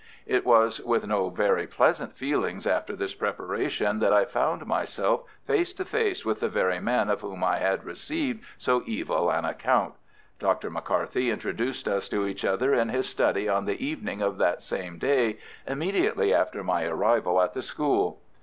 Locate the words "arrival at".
16.85-17.53